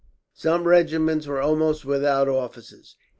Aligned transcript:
Some 0.33 0.63
regiments 0.63 1.27
were 1.27 1.39
almost 1.43 1.85
without 1.85 2.27
officers. 2.27 2.95